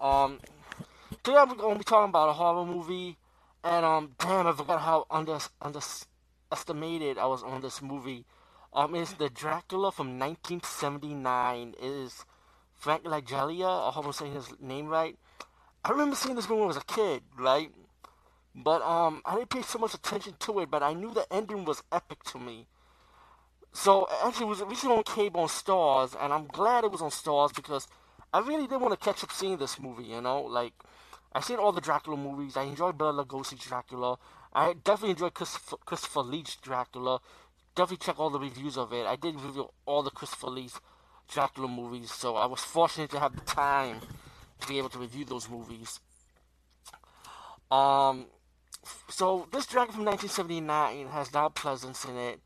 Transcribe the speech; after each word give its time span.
Um, 0.00 0.38
today 1.22 1.36
I'm 1.36 1.54
going 1.58 1.74
to 1.74 1.78
be 1.78 1.84
talking 1.84 2.08
about 2.08 2.30
a 2.30 2.32
horror 2.32 2.64
movie, 2.64 3.18
and 3.62 3.84
um, 3.84 4.12
damn, 4.18 4.46
I 4.46 4.52
forgot 4.52 4.80
how 4.80 5.04
under 5.10 5.38
underestimated 5.60 7.18
I 7.18 7.26
was 7.26 7.42
on 7.42 7.60
this 7.60 7.82
movie. 7.82 8.24
Um, 8.72 8.94
it's 8.94 9.12
the 9.12 9.28
Dracula 9.28 9.92
from 9.92 10.18
1979. 10.18 11.74
It 11.78 11.84
is 11.84 12.24
Frank 12.74 13.04
Langella. 13.04 13.88
I 13.88 13.92
hope 13.92 14.06
I'm 14.06 14.12
saying 14.14 14.32
his 14.32 14.48
name 14.58 14.86
right. 14.86 15.18
I 15.84 15.90
remember 15.90 16.16
seeing 16.16 16.34
this 16.34 16.48
movie 16.48 16.60
when 16.60 16.64
I 16.64 16.68
was 16.68 16.76
a 16.78 16.84
kid, 16.84 17.22
right? 17.38 17.70
But 18.54 18.80
um, 18.80 19.20
I 19.26 19.34
didn't 19.34 19.50
pay 19.50 19.60
so 19.60 19.78
much 19.78 19.92
attention 19.92 20.32
to 20.38 20.60
it, 20.60 20.70
but 20.70 20.82
I 20.82 20.94
knew 20.94 21.12
the 21.12 21.26
ending 21.30 21.66
was 21.66 21.82
epic 21.92 22.24
to 22.24 22.38
me. 22.38 22.68
So 23.74 24.08
actually, 24.24 24.46
it 24.46 24.48
was 24.48 24.62
recently 24.62 24.96
on 24.96 25.02
cable 25.02 25.42
on 25.42 25.48
Starz, 25.48 26.16
and 26.18 26.32
I'm 26.32 26.46
glad 26.46 26.84
it 26.84 26.90
was 26.90 27.02
on 27.02 27.10
Starz 27.10 27.54
because 27.54 27.86
I 28.32 28.40
really 28.40 28.66
did 28.66 28.80
want 28.80 28.98
to 28.98 29.04
catch 29.04 29.24
up 29.24 29.32
seeing 29.32 29.56
this 29.56 29.80
movie, 29.80 30.04
you 30.04 30.20
know? 30.20 30.42
Like, 30.42 30.72
I've 31.32 31.44
seen 31.44 31.58
all 31.58 31.72
the 31.72 31.80
Dracula 31.80 32.16
movies. 32.16 32.56
I 32.56 32.62
enjoy 32.62 32.92
Bela 32.92 33.24
Lugosi's 33.24 33.64
Dracula. 33.64 34.18
I 34.52 34.74
definitely 34.74 35.10
enjoyed 35.10 35.34
Christopher, 35.34 35.76
Christopher 35.84 36.22
Lee's 36.22 36.56
Dracula. 36.56 37.20
Definitely 37.74 38.04
check 38.04 38.18
all 38.18 38.30
the 38.30 38.40
reviews 38.40 38.76
of 38.76 38.92
it. 38.92 39.06
I 39.06 39.16
did 39.16 39.40
review 39.40 39.70
all 39.86 40.02
the 40.02 40.10
Christopher 40.10 40.48
Lee's 40.48 40.80
Dracula 41.28 41.68
movies, 41.68 42.12
so 42.12 42.36
I 42.36 42.46
was 42.46 42.60
fortunate 42.60 43.10
to 43.10 43.20
have 43.20 43.34
the 43.34 43.42
time 43.42 44.00
to 44.60 44.68
be 44.68 44.78
able 44.78 44.88
to 44.90 44.98
review 44.98 45.24
those 45.24 45.48
movies. 45.48 46.00
Um, 47.70 48.26
so 49.08 49.46
this 49.52 49.66
Dracula 49.66 49.94
from 49.94 50.04
1979 50.04 51.06
has 51.08 51.28
Donald 51.28 51.54
Pleasence 51.54 52.08
in 52.08 52.16
it. 52.16 52.40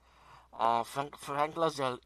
Uh, 0.58 0.82
Frank, 0.84 1.16
Frank 1.16 1.54
Lagalia, 1.54 1.98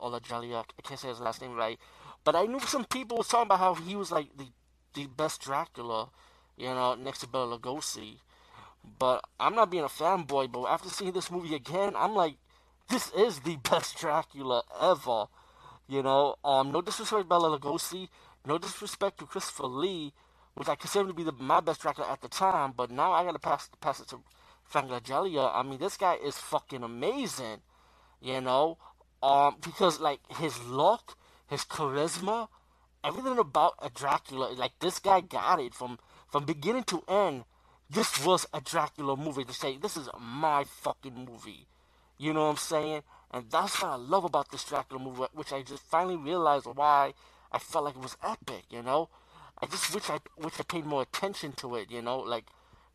or 0.00 0.10
Lagalia, 0.10 0.64
I 0.78 0.82
can't 0.82 1.00
say 1.00 1.08
his 1.08 1.20
last 1.20 1.40
name 1.40 1.54
right. 1.54 1.78
But 2.24 2.34
I 2.34 2.46
knew 2.46 2.60
some 2.60 2.86
people 2.86 3.18
was 3.18 3.28
talking 3.28 3.46
about 3.46 3.58
how 3.58 3.74
he 3.74 3.94
was 3.96 4.10
like 4.10 4.36
the 4.36 4.46
the 4.94 5.06
best 5.06 5.42
Dracula, 5.42 6.08
you 6.56 6.68
know, 6.68 6.94
next 6.94 7.20
to 7.20 7.28
Bela 7.28 7.58
Lugosi. 7.58 8.18
But 8.98 9.24
I'm 9.40 9.54
not 9.54 9.70
being 9.70 9.84
a 9.84 9.88
fanboy, 9.88 10.52
but 10.52 10.66
after 10.66 10.88
seeing 10.88 11.12
this 11.12 11.30
movie 11.30 11.54
again, 11.54 11.94
I'm 11.96 12.14
like, 12.14 12.36
this 12.88 13.10
is 13.12 13.40
the 13.40 13.56
best 13.70 13.98
Dracula 13.98 14.62
ever. 14.80 15.26
You 15.88 16.02
know, 16.02 16.36
um, 16.44 16.72
no 16.72 16.80
disrespect 16.80 17.28
Bela 17.28 17.58
Lugosi, 17.58 18.08
no 18.46 18.56
disrespect 18.58 19.18
to 19.18 19.26
Christopher 19.26 19.66
Lee, 19.66 20.12
which 20.54 20.68
I 20.68 20.76
consider 20.76 21.08
to 21.08 21.14
be 21.14 21.24
the, 21.24 21.32
my 21.32 21.60
best 21.60 21.82
Dracula 21.82 22.10
at 22.10 22.22
the 22.22 22.28
time, 22.28 22.72
but 22.76 22.90
now 22.90 23.12
I 23.12 23.24
gotta 23.24 23.38
pass 23.38 23.68
pass 23.80 24.00
it 24.00 24.08
to 24.08 24.20
Frank 24.64 24.90
Langella. 24.90 25.50
I 25.54 25.62
mean, 25.62 25.78
this 25.78 25.96
guy 25.96 26.14
is 26.14 26.36
fucking 26.38 26.82
amazing. 26.82 27.60
You 28.20 28.40
know, 28.40 28.78
um, 29.22 29.56
because 29.60 30.00
like 30.00 30.20
his 30.38 30.58
look, 30.64 31.16
his 31.46 31.64
charisma, 31.64 32.48
everything 33.02 33.38
about 33.38 33.74
a 33.82 33.90
Dracula. 33.90 34.52
Like 34.52 34.78
this 34.80 34.98
guy 34.98 35.20
got 35.20 35.60
it 35.60 35.74
from 35.74 35.98
from 36.30 36.44
beginning 36.44 36.84
to 36.84 37.02
end. 37.08 37.44
This 37.88 38.24
was 38.24 38.46
a 38.52 38.60
Dracula 38.60 39.16
movie 39.16 39.44
to 39.44 39.52
say 39.52 39.76
this 39.76 39.96
is 39.96 40.08
my 40.18 40.64
fucking 40.64 41.26
movie. 41.28 41.66
You 42.18 42.32
know 42.32 42.44
what 42.44 42.50
I'm 42.50 42.56
saying? 42.56 43.02
And 43.30 43.50
that's 43.50 43.82
what 43.82 43.90
I 43.92 43.96
love 43.96 44.24
about 44.24 44.50
this 44.50 44.64
Dracula 44.64 45.02
movie, 45.02 45.24
which 45.32 45.52
I 45.52 45.62
just 45.62 45.82
finally 45.82 46.16
realized 46.16 46.66
why 46.66 47.14
I 47.52 47.58
felt 47.58 47.84
like 47.84 47.96
it 47.96 48.02
was 48.02 48.16
epic. 48.22 48.64
You 48.70 48.82
know, 48.82 49.08
I 49.60 49.66
just 49.66 49.94
wish 49.94 50.08
I 50.08 50.18
wish 50.38 50.54
I 50.58 50.62
paid 50.62 50.86
more 50.86 51.02
attention 51.02 51.52
to 51.52 51.74
it. 51.76 51.90
You 51.90 52.02
know, 52.02 52.18
like 52.18 52.44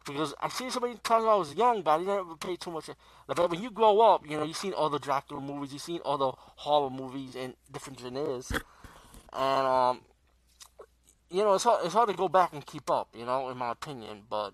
because 0.06 0.34
I've 0.42 0.54
seen 0.54 0.72
so 0.72 0.80
many 0.80 0.96
times 0.96 1.24
when 1.24 1.34
I 1.34 1.38
was 1.38 1.54
young, 1.54 1.82
but 1.82 1.92
I 1.92 1.98
didn't 2.00 2.20
ever 2.20 2.36
pay 2.36 2.56
too 2.56 2.72
much. 2.72 2.90
Like 3.28 3.52
when 3.52 3.62
you 3.62 3.72
grow 3.72 4.00
up, 4.02 4.28
you 4.28 4.38
know, 4.38 4.44
you've 4.44 4.58
seen 4.58 4.74
all 4.74 4.90
the 4.90 5.00
Dracula 5.00 5.42
movies, 5.42 5.74
you've 5.74 5.82
seen 5.82 6.00
all 6.00 6.18
the 6.18 6.32
horror 6.36 6.90
movies 6.90 7.36
and 7.36 7.54
different 7.72 8.00
genres, 8.00 8.52
and 8.52 9.68
um, 9.68 10.02
you 11.30 11.44
know, 11.44 11.54
it's 11.54 11.64
hard, 11.64 11.86
it's 11.86 11.94
hard 11.94 12.10
to 12.10 12.16
go 12.16 12.28
back 12.28 12.54
and 12.54 12.66
keep 12.66 12.90
up, 12.90 13.10
you 13.16 13.26
know, 13.26 13.50
in 13.50 13.58
my 13.58 13.72
opinion. 13.72 14.24
But 14.30 14.54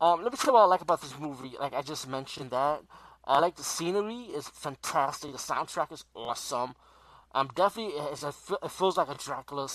um, 0.00 0.22
let 0.22 0.32
me 0.32 0.38
tell 0.38 0.48
you 0.48 0.54
what 0.54 0.62
I 0.62 0.66
like 0.66 0.82
about 0.82 1.00
this 1.00 1.18
movie. 1.18 1.56
Like 1.58 1.74
I 1.74 1.82
just 1.82 2.08
mentioned 2.08 2.50
that. 2.50 2.82
I 3.26 3.38
like 3.38 3.56
the 3.56 3.64
scenery; 3.64 4.26
it's 4.30 4.48
fantastic. 4.48 5.32
The 5.32 5.38
soundtrack 5.38 5.92
is 5.92 6.04
awesome. 6.14 6.74
Um, 7.34 7.50
definitely, 7.54 7.98
a, 7.98 8.28
it 8.64 8.70
feels 8.70 8.96
like 8.96 9.08
a 9.08 9.14
Dracula 9.14 9.66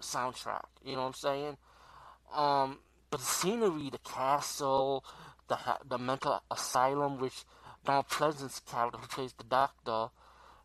soundtrack. 0.00 0.64
You 0.84 0.96
know 0.96 1.02
what 1.02 1.06
I'm 1.06 1.14
saying? 1.14 1.56
Um, 2.34 2.78
but 2.78 2.85
the 3.16 3.22
scenery, 3.22 3.90
the 3.90 3.98
castle, 3.98 5.04
the 5.48 5.58
the 5.88 5.98
mental 5.98 6.42
asylum, 6.50 7.18
which 7.18 7.44
Donald 7.84 8.08
Pleasence's 8.08 8.60
character 8.60 8.98
who 8.98 9.06
plays 9.06 9.32
the 9.32 9.44
doctor, 9.44 10.08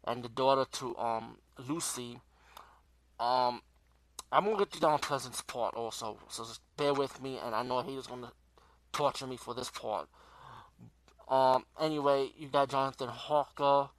and 0.06 0.23
the 0.23 0.29
daughter 0.29 0.66
to 0.79 0.97
um 0.97 1.38
Lucy. 1.57 2.19
Um, 3.19 3.61
I'm 4.31 4.45
gonna 4.45 4.57
get 4.57 4.72
to 4.72 4.79
Donald 4.79 5.01
Pleasence's 5.01 5.41
part 5.41 5.75
also, 5.75 6.17
so 6.29 6.44
just 6.44 6.61
bear 6.78 6.94
with 6.94 7.22
me. 7.22 7.38
And 7.44 7.53
I 7.53 7.63
know 7.63 7.81
he's 7.81 8.07
gonna 8.07 8.31
torture 8.91 9.28
me 9.28 9.38
for 9.38 9.53
this 9.53 9.69
part. 9.69 10.07
Um, 11.29 11.66
anyway, 11.79 12.29
you 12.38 12.47
got 12.47 12.69
Jonathan 12.69 13.07
Harker, 13.07 13.90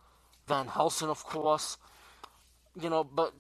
Van 0.47 0.67
Helsing, 0.67 1.09
of 1.09 1.25
course. 1.25 1.79
You 2.79 2.91
know, 2.91 3.05
but 3.05 3.33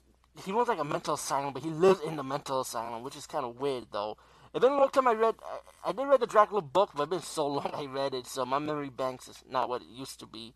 he 0.45 0.53
was 0.53 0.69
like 0.69 0.79
a 0.79 0.85
mental 0.85 1.15
asylum, 1.15 1.53
but 1.53 1.63
he 1.63 1.71
lived 1.71 2.03
in 2.03 2.17
the 2.17 2.23
mental 2.23 2.61
asylum, 2.61 3.03
which 3.03 3.17
is 3.17 3.27
kind 3.27 3.45
of 3.45 3.61
weird 3.61 3.87
though. 3.93 4.17
And 4.55 4.63
then 4.63 4.77
one 4.77 4.91
time 4.91 5.09
I 5.09 5.13
read, 5.13 5.37
I, 5.43 5.91
I 5.91 5.93
did 5.93 6.07
read 6.07 6.21
the 6.21 6.27
Dracula 6.27 6.61
book, 6.61 6.91
but 6.95 7.05
it's 7.05 7.11
been 7.11 7.23
so 7.23 7.47
long 7.59 7.71
I 7.73 7.87
read 7.87 8.15
it, 8.15 8.27
so 8.27 8.45
my 8.45 8.59
memory 8.59 8.91
banks 8.91 9.29
is 9.29 9.43
not 9.49 9.69
what 9.69 9.83
it 9.83 9.89
used 9.89 10.21
to 10.21 10.27
be. 10.27 10.55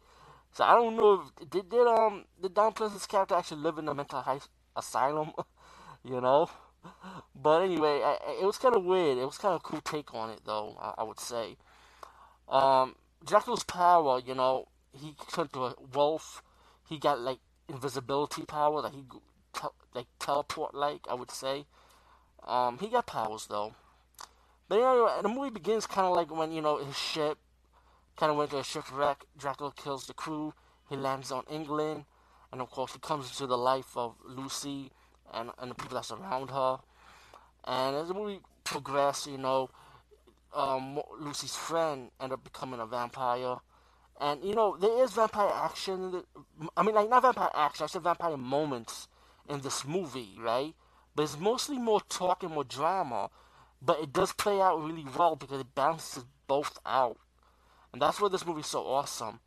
So 0.52 0.64
I 0.64 0.74
don't 0.74 0.96
know 0.96 1.22
if 1.40 1.50
did 1.50 1.68
did 1.68 1.86
um 1.86 2.24
did 2.40 2.54
Don 2.54 2.72
Pleasence's 2.72 3.06
character 3.06 3.34
actually 3.34 3.60
live 3.60 3.78
in 3.78 3.88
a 3.88 3.94
mental 3.94 4.22
high 4.22 4.40
asylum, 4.74 5.32
you 6.04 6.20
know? 6.20 6.48
But 7.34 7.62
anyway, 7.62 8.00
I, 8.02 8.38
it 8.40 8.46
was 8.46 8.58
kind 8.58 8.74
of 8.76 8.84
weird. 8.84 9.18
It 9.18 9.24
was 9.24 9.38
kind 9.38 9.54
of 9.54 9.62
cool 9.62 9.80
take 9.80 10.14
on 10.14 10.30
it, 10.30 10.40
though. 10.44 10.76
I, 10.80 10.94
I 10.98 11.02
would 11.02 11.20
say. 11.20 11.56
Um, 12.48 12.94
Dracula's 13.24 13.64
power, 13.64 14.20
you 14.24 14.34
know, 14.34 14.68
he 14.92 15.14
turned 15.32 15.52
to 15.52 15.66
a 15.66 15.74
wolf. 15.92 16.42
He 16.88 16.98
got 16.98 17.20
like 17.20 17.38
invisibility 17.68 18.42
power 18.42 18.82
that 18.82 18.92
he 18.92 19.04
te- 19.52 19.68
like 19.94 20.06
teleport 20.18 20.74
like. 20.74 21.06
I 21.10 21.14
would 21.14 21.30
say. 21.30 21.66
Um, 22.46 22.78
he 22.78 22.88
got 22.88 23.06
powers 23.06 23.46
though. 23.48 23.74
But 24.68 24.80
anyway, 24.80 25.12
the 25.22 25.28
movie 25.28 25.50
begins 25.50 25.86
kind 25.86 26.06
of 26.06 26.16
like 26.16 26.34
when, 26.34 26.50
you 26.50 26.60
know, 26.60 26.78
his 26.78 26.96
ship 26.96 27.38
kind 28.16 28.30
of 28.30 28.36
went 28.36 28.50
to 28.50 28.58
a 28.58 28.64
shipwreck. 28.64 29.24
Dracula 29.38 29.72
kills 29.76 30.06
the 30.06 30.14
crew. 30.14 30.54
He 30.88 30.96
lands 30.96 31.30
on 31.30 31.44
England. 31.50 32.04
And 32.52 32.60
of 32.60 32.70
course, 32.70 32.92
he 32.92 32.98
comes 32.98 33.28
into 33.28 33.46
the 33.46 33.58
life 33.58 33.96
of 33.96 34.14
Lucy 34.24 34.90
and, 35.32 35.50
and 35.58 35.70
the 35.70 35.74
people 35.74 35.96
that 35.96 36.04
surround 36.04 36.50
her. 36.50 36.78
And 37.64 37.96
as 37.96 38.08
the 38.08 38.14
movie 38.14 38.40
progresses, 38.64 39.32
you 39.32 39.38
know, 39.38 39.70
um, 40.54 41.00
Lucy's 41.20 41.54
friend 41.54 42.10
ended 42.20 42.38
up 42.38 42.44
becoming 42.44 42.80
a 42.80 42.86
vampire. 42.86 43.56
And, 44.20 44.42
you 44.42 44.54
know, 44.54 44.76
there 44.76 45.04
is 45.04 45.12
vampire 45.12 45.50
action. 45.52 46.22
I 46.76 46.82
mean, 46.82 46.94
like, 46.94 47.10
not 47.10 47.22
vampire 47.22 47.50
action, 47.54 47.84
I 47.84 47.86
said 47.86 48.02
vampire 48.02 48.36
moments 48.36 49.08
in 49.48 49.60
this 49.60 49.84
movie, 49.84 50.36
right? 50.40 50.74
But 51.14 51.24
it's 51.24 51.38
mostly 51.38 51.78
more 51.78 52.00
talk 52.08 52.42
and 52.42 52.52
more 52.52 52.64
drama 52.64 53.30
but 53.82 54.00
it 54.00 54.12
does 54.12 54.32
play 54.32 54.60
out 54.60 54.82
really 54.82 55.04
well 55.16 55.36
because 55.36 55.60
it 55.60 55.74
balances 55.74 56.24
both 56.46 56.78
out. 56.84 57.18
And 57.92 58.02
that's 58.02 58.20
why 58.20 58.28
this 58.28 58.46
movie's 58.46 58.66
so 58.66 58.86
awesome. 58.86 59.40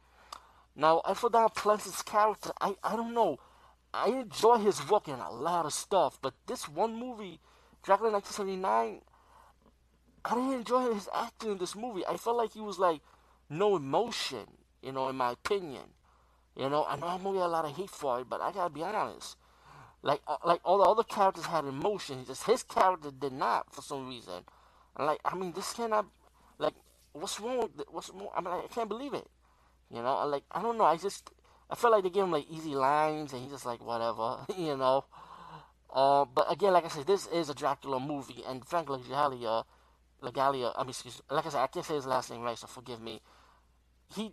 Now, 0.76 1.02
as 1.06 1.20
for 1.20 1.30
Don 1.30 1.50
Pleasence's 1.50 2.02
character, 2.02 2.52
I, 2.62 2.76
I 2.84 2.96
don't 2.96 3.14
know. 3.14 3.38
I 3.94 4.10
enjoy 4.10 4.58
his 4.58 4.88
work 4.90 5.08
in 5.08 5.16
a 5.16 5.32
lot 5.32 5.66
of 5.66 5.74
stuff, 5.74 6.20
but 6.22 6.34
this 6.48 6.70
one 6.70 6.98
movie, 6.98 7.40
Dracula 7.84 8.12
1979, 8.12 9.02
I 10.26 10.36
didn't 10.36 10.54
enjoy 10.54 10.94
his 10.94 11.10
acting 11.14 11.54
in 11.54 11.58
this 11.58 11.76
movie. 11.76 12.06
I 12.06 12.18
felt 12.18 12.38
like 12.38 12.54
he 12.54 12.62
was 12.62 12.78
like 12.78 13.02
no 13.50 13.76
emotion, 13.76 14.46
you 14.82 14.92
know, 14.92 15.10
in 15.10 15.16
my 15.16 15.32
opinion. 15.32 15.84
You 16.56 16.70
know, 16.70 16.86
I 16.88 16.98
know 16.98 17.08
I'm 17.08 17.24
gonna 17.24 17.38
get 17.38 17.46
a 17.46 17.48
lot 17.48 17.66
of 17.66 17.76
hate 17.76 17.90
for 17.90 18.20
it, 18.20 18.30
but 18.30 18.42
I 18.42 18.52
gotta 18.52 18.74
be 18.74 18.84
honest. 18.84 19.38
Like 20.02 20.22
uh, 20.28 20.38
like 20.46 20.62
all 20.64 20.78
the 20.78 20.86
other 20.86 21.04
characters 21.04 21.46
had 21.46 21.66
emotions, 21.66 22.28
just 22.28 22.46
his 22.46 22.64
character 22.64 23.12
did 23.12 23.34
not 23.34 23.74
for 23.74 23.82
some 23.82 24.08
reason. 24.08 24.44
Like 24.98 25.20
I 25.26 25.36
mean, 25.36 25.52
this 25.52 25.74
cannot 25.74 26.06
like 26.58 26.74
what's 27.14 27.40
wrong 27.40 27.60
with 27.60 27.86
what's 27.92 28.10
wrong? 28.10 28.30
I 28.36 28.42
mean, 28.42 28.54
I 28.54 28.68
can't 28.74 28.90
believe 28.90 29.14
it. 29.14 29.28
You 29.94 30.02
know, 30.02 30.26
like 30.28 30.44
I 30.52 30.62
don't 30.62 30.78
know. 30.78 30.86
I 30.86 30.98
just 30.98 31.30
I 31.70 31.76
felt 31.76 31.94
like 31.94 32.04
they 32.04 32.10
gave 32.10 32.24
him 32.24 32.32
like 32.32 32.50
easy 32.50 32.76
lines, 32.76 33.34
and 33.34 33.42
he's 33.42 33.52
just 33.52 33.66
like 33.66 33.86
whatever. 33.86 34.46
You 34.58 34.78
know. 34.78 35.06
Uh, 35.92 36.26
but 36.26 36.52
again, 36.52 36.74
like 36.74 36.86
I 36.86 36.88
said, 36.88 37.08
this 37.08 37.26
is 37.28 37.50
a 37.50 37.56
Dracula 37.56 38.00
movie, 38.00 38.44
and 38.48 38.64
Frank 38.64 38.90
Lagalia, 38.90 39.64
Lagalia, 40.22 40.72
I 40.76 40.84
mean, 40.84 40.90
excuse, 40.92 41.20
like 41.32 41.48
I 41.48 41.50
said, 41.50 41.62
I 41.62 41.68
can't 41.68 41.84
say 41.84 41.96
his 41.96 42.06
last 42.06 42.30
name 42.30 42.42
right, 42.42 42.58
so 42.58 42.68
forgive 42.68 43.02
me. 43.02 43.22
He, 44.14 44.32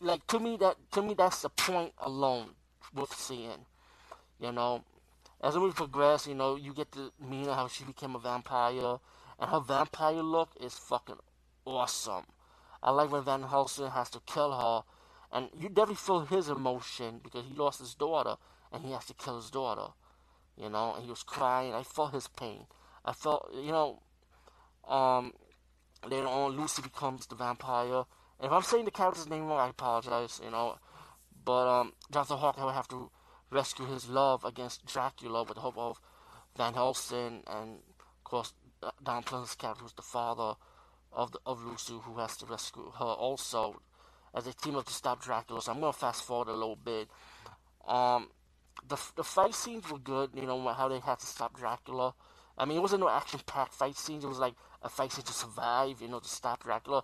like 0.00 0.26
to 0.28 0.40
me, 0.40 0.56
that 0.56 0.76
to 0.92 1.02
me, 1.02 1.12
that's 1.12 1.42
the 1.42 1.50
point 1.50 1.92
alone 1.98 2.48
worth 2.94 3.14
seeing. 3.14 3.66
You 4.40 4.52
know, 4.52 4.84
as 5.42 5.54
the 5.54 5.60
movie 5.60 5.74
progresses, 5.74 6.28
you 6.28 6.34
know, 6.34 6.56
you 6.56 6.72
get 6.72 6.92
to 6.92 7.12
meet 7.20 7.46
how 7.46 7.68
she 7.68 7.84
became 7.84 8.14
a 8.14 8.18
vampire, 8.18 8.98
and 9.38 9.50
her 9.50 9.60
vampire 9.60 10.22
look 10.22 10.50
is 10.60 10.74
fucking 10.74 11.18
awesome. 11.64 12.24
I 12.82 12.90
like 12.90 13.10
when 13.10 13.24
Van 13.24 13.42
Helsing 13.42 13.90
has 13.90 14.10
to 14.10 14.20
kill 14.26 14.52
her, 14.52 14.82
and 15.32 15.48
you 15.58 15.68
definitely 15.68 15.96
feel 15.96 16.20
his 16.20 16.48
emotion 16.48 17.20
because 17.22 17.44
he 17.46 17.54
lost 17.54 17.80
his 17.80 17.94
daughter, 17.94 18.36
and 18.72 18.84
he 18.84 18.92
has 18.92 19.04
to 19.06 19.14
kill 19.14 19.36
his 19.36 19.50
daughter. 19.50 19.92
You 20.56 20.70
know, 20.70 20.94
and 20.94 21.04
he 21.04 21.10
was 21.10 21.22
crying. 21.22 21.74
I 21.74 21.82
felt 21.82 22.14
his 22.14 22.28
pain. 22.28 22.66
I 23.04 23.12
felt, 23.12 23.50
you 23.54 23.72
know, 23.72 24.00
um, 24.88 25.32
later 26.08 26.26
on, 26.26 26.56
Lucy 26.56 26.80
becomes 26.80 27.26
the 27.26 27.34
vampire. 27.34 28.04
And 28.38 28.46
if 28.46 28.52
I'm 28.52 28.62
saying 28.62 28.86
the 28.86 28.90
character's 28.90 29.28
name 29.28 29.46
wrong, 29.46 29.60
I 29.60 29.68
apologize, 29.68 30.40
you 30.42 30.50
know. 30.50 30.78
But 31.44 31.68
um, 31.68 31.92
Jonathan 32.10 32.38
Harker 32.38 32.64
would 32.64 32.74
have 32.74 32.88
to 32.88 33.10
rescue 33.50 33.86
his 33.86 34.08
love 34.08 34.44
against 34.44 34.86
Dracula 34.86 35.42
with 35.44 35.54
the 35.54 35.60
help 35.60 35.78
of 35.78 36.00
Van 36.56 36.74
Helsing 36.74 37.42
and, 37.46 37.78
of 37.98 38.24
course, 38.24 38.52
Don 39.02 39.22
Pleasence's 39.22 39.54
character, 39.54 39.82
who's 39.82 39.92
the 39.92 40.02
father 40.02 40.54
of 41.12 41.32
the, 41.32 41.38
of 41.46 41.64
Lucy, 41.64 41.94
who 42.02 42.18
has 42.18 42.36
to 42.38 42.46
rescue 42.46 42.92
her 42.98 43.04
also 43.04 43.80
as 44.34 44.44
they 44.44 44.52
team 44.52 44.76
up 44.76 44.84
to 44.84 44.92
stop 44.92 45.22
Dracula. 45.22 45.62
So 45.62 45.72
I'm 45.72 45.80
gonna 45.80 45.92
fast 45.92 46.24
forward 46.24 46.48
a 46.48 46.52
little 46.52 46.76
bit. 46.76 47.08
Um, 47.86 48.28
the 48.86 48.98
the 49.16 49.24
fight 49.24 49.54
scenes 49.54 49.90
were 49.90 49.98
good. 49.98 50.30
You 50.34 50.42
know 50.42 50.68
how 50.68 50.88
they 50.88 51.00
had 51.00 51.18
to 51.20 51.26
stop 51.26 51.56
Dracula. 51.56 52.14
I 52.58 52.64
mean, 52.64 52.78
it 52.78 52.80
wasn't 52.80 53.00
no 53.00 53.08
action-packed 53.08 53.74
fight 53.74 53.96
scenes. 53.96 54.24
It 54.24 54.28
was 54.28 54.38
like 54.38 54.54
a 54.82 54.88
fight 54.88 55.12
scene 55.12 55.24
to 55.24 55.32
survive. 55.32 56.02
You 56.02 56.08
know, 56.08 56.20
to 56.20 56.28
stop 56.28 56.62
Dracula. 56.62 57.02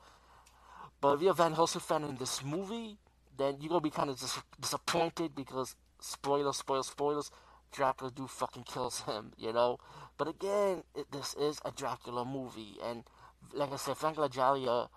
But 1.00 1.14
if 1.14 1.22
you're 1.22 1.32
a 1.32 1.34
Van 1.34 1.52
Helsing 1.52 1.80
fan 1.80 2.04
in 2.04 2.16
this 2.16 2.44
movie, 2.44 2.98
then 3.36 3.56
you're 3.60 3.70
gonna 3.70 3.80
be 3.80 3.90
kind 3.90 4.10
of 4.10 4.20
dis- 4.20 4.42
disappointed 4.60 5.34
because 5.34 5.74
spoilers, 6.02 6.56
spoilers, 6.56 6.86
spoilers. 6.86 7.30
Dracula 7.72 8.10
do 8.10 8.26
fucking 8.26 8.64
kills 8.64 9.00
him, 9.02 9.32
you 9.38 9.52
know. 9.52 9.78
But 10.18 10.28
again, 10.28 10.82
it, 10.94 11.10
this 11.10 11.34
is 11.34 11.58
a 11.64 11.70
Dracula 11.70 12.24
movie, 12.24 12.76
and 12.84 13.04
like 13.54 13.72
I 13.72 13.76
said, 13.76 13.96
Frank 13.96 14.18
Langella 14.18 14.88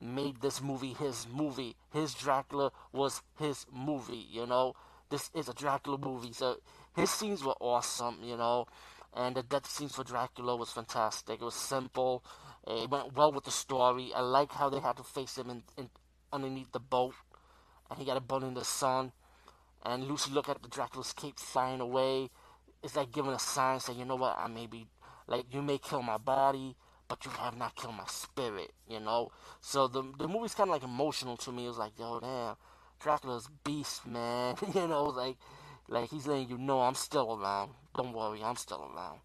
made 0.00 0.40
this 0.40 0.60
movie 0.60 0.92
his 0.94 1.26
movie. 1.32 1.76
His 1.92 2.14
Dracula 2.14 2.72
was 2.92 3.22
his 3.38 3.66
movie, 3.72 4.26
you 4.30 4.46
know. 4.46 4.74
This 5.10 5.30
is 5.34 5.48
a 5.48 5.54
Dracula 5.54 5.98
movie, 5.98 6.32
so 6.32 6.56
his 6.96 7.10
scenes 7.10 7.44
were 7.44 7.54
awesome, 7.60 8.18
you 8.22 8.36
know. 8.36 8.66
And 9.14 9.36
the 9.36 9.42
death 9.44 9.70
scenes 9.70 9.94
for 9.94 10.02
Dracula 10.02 10.56
was 10.56 10.70
fantastic. 10.70 11.40
It 11.40 11.44
was 11.44 11.54
simple. 11.54 12.24
It 12.66 12.90
went 12.90 13.14
well 13.14 13.30
with 13.30 13.44
the 13.44 13.52
story. 13.52 14.10
I 14.14 14.22
like 14.22 14.50
how 14.52 14.68
they 14.68 14.80
had 14.80 14.96
to 14.96 15.04
face 15.04 15.38
him 15.38 15.50
in, 15.50 15.62
in 15.76 15.88
underneath 16.32 16.72
the 16.72 16.80
boat, 16.80 17.14
and 17.88 17.98
he 17.98 18.04
got 18.04 18.16
a 18.16 18.20
boat 18.20 18.42
in 18.42 18.54
the 18.54 18.64
sun. 18.64 19.12
And 19.84 20.04
Lucy 20.04 20.30
look 20.30 20.48
at 20.48 20.62
the 20.62 20.68
Dracula's 20.68 21.12
cape 21.12 21.38
flying 21.38 21.80
away. 21.80 22.30
It's 22.82 22.96
like 22.96 23.12
giving 23.12 23.32
a 23.32 23.38
sign 23.38 23.80
saying, 23.80 23.98
you 23.98 24.04
know 24.04 24.16
what, 24.16 24.38
I 24.38 24.48
may 24.48 24.66
be, 24.66 24.86
like, 25.26 25.46
you 25.52 25.62
may 25.62 25.78
kill 25.78 26.02
my 26.02 26.18
body, 26.18 26.76
but 27.08 27.24
you 27.24 27.30
have 27.32 27.56
not 27.56 27.76
killed 27.76 27.94
my 27.94 28.06
spirit, 28.06 28.72
you 28.88 29.00
know? 29.00 29.30
So 29.60 29.88
the 29.88 30.02
the 30.18 30.28
movie's 30.28 30.54
kind 30.54 30.70
of 30.70 30.74
like 30.74 30.82
emotional 30.82 31.36
to 31.38 31.52
me. 31.52 31.64
It 31.64 31.68
was 31.68 31.78
like, 31.78 31.98
yo, 31.98 32.20
damn, 32.20 32.56
Dracula's 33.00 33.48
beast, 33.64 34.06
man. 34.06 34.56
you 34.74 34.86
know, 34.86 35.04
like, 35.04 35.36
like 35.88 36.10
he's 36.10 36.26
letting 36.26 36.48
you 36.48 36.58
know 36.58 36.80
I'm 36.80 36.94
still 36.94 37.38
around. 37.38 37.72
Don't 37.94 38.12
worry, 38.12 38.42
I'm 38.42 38.56
still 38.56 38.90
around. 38.94 39.20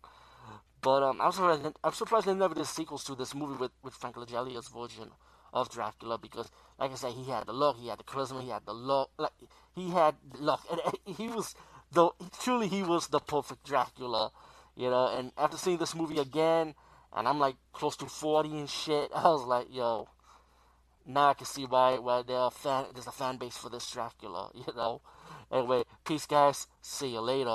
But 0.81 1.03
um, 1.03 1.19
I'm 1.21 1.31
surprised. 1.31 1.61
I'm 1.83 1.93
surprised 1.93 2.25
they 2.27 2.33
never 2.33 2.55
did 2.55 2.65
sequels 2.65 3.03
to 3.05 3.15
this 3.15 3.35
movie 3.35 3.57
with 3.59 3.71
with 3.83 3.93
Frank 3.93 4.15
Langella's 4.15 4.67
version 4.69 5.11
of 5.53 5.69
Dracula 5.69 6.17
because, 6.17 6.49
like 6.79 6.91
I 6.91 6.95
said, 6.95 7.13
he 7.13 7.29
had 7.29 7.45
the 7.45 7.53
look, 7.53 7.77
he 7.77 7.87
had 7.87 7.99
the 7.99 8.03
charisma, 8.03 8.41
he 8.41 8.49
had 8.49 8.65
the 8.65 8.73
look, 8.73 9.09
like 9.17 9.31
he 9.75 9.89
had 9.89 10.15
luck, 10.37 10.65
and 10.71 11.15
he 11.17 11.27
was 11.27 11.55
the 11.91 12.09
truly 12.41 12.67
he 12.67 12.83
was 12.83 13.07
the 13.07 13.19
perfect 13.19 13.65
Dracula, 13.65 14.31
you 14.75 14.89
know. 14.89 15.07
And 15.07 15.31
after 15.37 15.57
seeing 15.57 15.77
this 15.77 15.95
movie 15.95 16.19
again, 16.19 16.75
and 17.15 17.27
I'm 17.27 17.39
like 17.39 17.55
close 17.73 17.95
to 17.97 18.05
40 18.05 18.49
and 18.59 18.69
shit. 18.69 19.11
I 19.15 19.29
was 19.29 19.43
like, 19.43 19.67
yo, 19.71 20.07
now 21.05 21.29
I 21.29 21.33
can 21.33 21.45
see 21.45 21.65
why 21.65 21.97
why 21.97 22.21
there 22.21 22.37
are 22.37 22.51
fan, 22.51 22.85
there's 22.93 23.07
a 23.07 23.11
fan 23.11 23.37
base 23.37 23.57
for 23.57 23.69
this 23.69 23.89
Dracula, 23.91 24.51
you 24.55 24.73
know. 24.75 25.01
Anyway, 25.51 25.83
peace, 26.05 26.27
guys. 26.27 26.67
See 26.81 27.13
you 27.13 27.21
later. 27.21 27.47